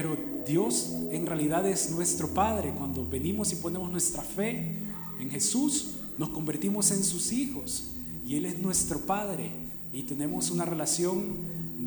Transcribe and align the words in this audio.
Pero 0.00 0.16
Dios 0.46 0.94
en 1.10 1.26
realidad 1.26 1.66
es 1.66 1.90
nuestro 1.90 2.28
Padre. 2.28 2.70
Cuando 2.70 3.04
venimos 3.04 3.52
y 3.52 3.56
ponemos 3.56 3.90
nuestra 3.90 4.22
fe 4.22 4.76
en 5.18 5.28
Jesús, 5.28 5.96
nos 6.18 6.28
convertimos 6.28 6.92
en 6.92 7.02
sus 7.02 7.32
hijos. 7.32 7.94
Y 8.24 8.36
Él 8.36 8.44
es 8.44 8.60
nuestro 8.60 9.00
Padre. 9.00 9.50
Y 9.92 10.04
tenemos 10.04 10.52
una 10.52 10.64
relación 10.64 11.38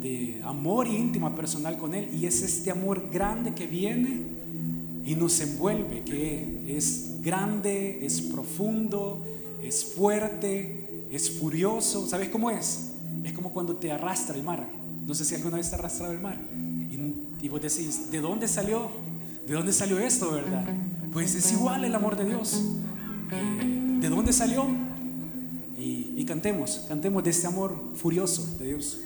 de 0.01 0.41
amor 0.43 0.87
íntima 0.87 1.33
personal 1.33 1.77
con 1.77 1.93
Él. 1.93 2.09
Y 2.13 2.25
es 2.25 2.41
este 2.41 2.69
amor 2.69 3.09
grande 3.09 3.53
que 3.53 3.65
viene 3.65 4.23
y 5.05 5.15
nos 5.15 5.39
envuelve, 5.39 6.03
que 6.03 6.75
es 6.75 7.21
grande, 7.21 8.05
es 8.05 8.19
profundo, 8.19 9.23
es 9.63 9.85
fuerte, 9.85 11.05
es 11.09 11.31
furioso. 11.39 12.09
¿Sabes 12.09 12.27
cómo 12.27 12.51
es? 12.51 12.89
Es 13.23 13.31
como 13.31 13.53
cuando 13.53 13.77
te 13.77 13.89
arrastra 13.89 14.35
el 14.35 14.43
mar. 14.43 14.67
No 15.07 15.15
sé 15.15 15.23
si 15.23 15.33
alguna 15.33 15.55
vez 15.55 15.69
te 15.69 15.77
ha 15.77 15.79
arrastrado 15.79 16.11
el 16.11 16.19
mar. 16.19 16.37
Y 17.41 17.49
vos 17.49 17.61
decís, 17.61 18.11
¿de 18.11 18.19
dónde 18.21 18.47
salió? 18.47 18.89
¿De 19.47 19.53
dónde 19.53 19.73
salió 19.73 19.99
esto, 19.99 20.31
verdad? 20.31 20.63
Pues 21.11 21.35
es 21.35 21.51
igual 21.51 21.83
el 21.83 21.95
amor 21.95 22.15
de 22.15 22.25
Dios. 22.25 22.61
Eh, 23.31 23.97
¿De 23.99 24.09
dónde 24.09 24.31
salió? 24.31 24.65
Y, 25.77 26.13
y 26.15 26.25
cantemos, 26.25 26.85
cantemos 26.87 27.23
de 27.23 27.31
este 27.31 27.47
amor 27.47 27.75
furioso 27.95 28.57
de 28.57 28.67
Dios. 28.67 28.99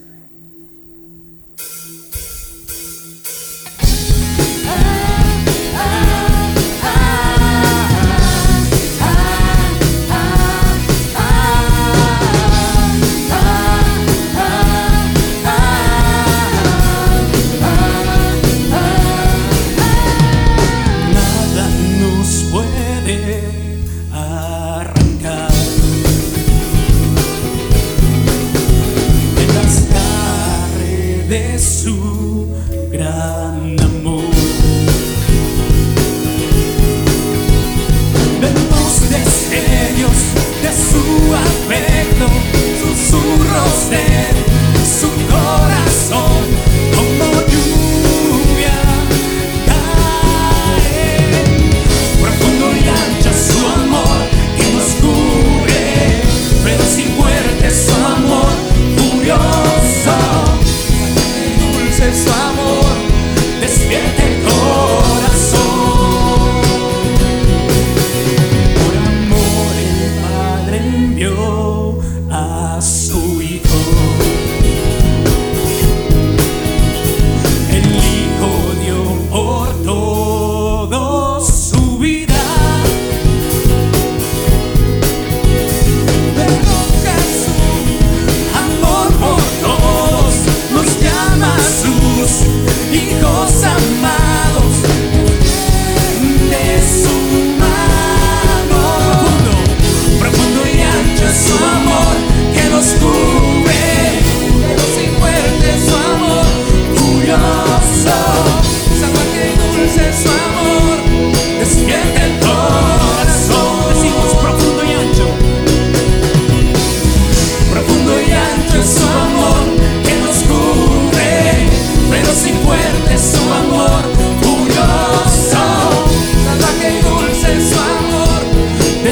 Su 31.65 32.47
gran 32.91 33.75
amor. 33.79 34.23
De 38.39 38.49
los 38.51 39.09
deseos 39.09 40.19
de 40.61 40.71
su 40.89 41.03
afecto, 41.33 42.27
susurros 42.79 43.89
de 43.89 44.05
su 44.99 45.09
corazón, 45.33 46.43
como 46.93 47.25
lluvia 47.51 48.77
cae. 49.65 51.17
Profundo 52.21 52.65
y 52.75 52.87
ancho 52.87 53.31
su 53.33 53.65
amor 53.65 54.19
que 54.55 54.65
nos 54.71 54.89
cubre, 55.01 56.21
pero 56.63 56.83
sin 56.85 57.15
muerte 57.17 57.71
su 57.71 57.95
amor 57.95 58.53
furioso. 58.97 59.64
Muerte 105.19 105.79
su 105.79 105.95
amor 105.95 106.45
furioso. 106.95 108.17
Salvaje 108.99 109.53
y 109.53 109.77
dulce 109.77 110.13
su 110.13 110.29
amor, 110.29 110.34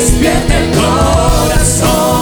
despierta 0.04 0.58
el 0.58 0.70
corazón, 0.72 2.13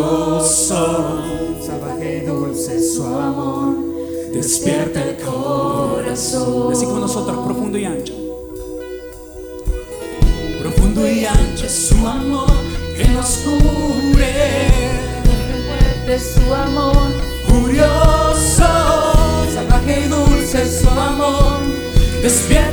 maravilloso, 0.00 1.22
salvaje 1.64 2.18
y 2.18 2.26
dulce 2.26 2.80
su 2.80 3.04
amor, 3.04 3.76
despierta 4.32 5.02
el 5.02 5.16
corazón. 5.16 6.72
Así 6.72 6.84
con 6.84 7.00
nosotros, 7.00 7.36
profundo 7.44 7.78
y 7.78 7.84
ancho. 7.84 8.14
Profundo 10.60 11.10
y 11.10 11.24
ancho 11.24 11.66
es 11.66 11.88
su 11.88 12.06
amor 12.06 12.50
que 12.96 13.08
nos 13.08 13.38
cubre. 13.38 14.68
Fuerte 15.66 16.20
su 16.20 16.54
amor, 16.54 17.08
furioso, 17.48 18.64
salvaje 19.54 20.04
y 20.04 20.08
dulce 20.08 20.80
su 20.80 20.88
amor, 20.88 21.60
despierta. 22.22 22.65